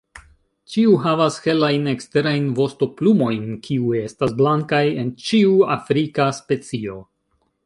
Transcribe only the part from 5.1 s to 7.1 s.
ĉiu afrika specio.